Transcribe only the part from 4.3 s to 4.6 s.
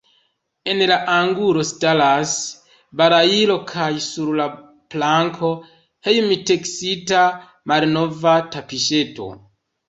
la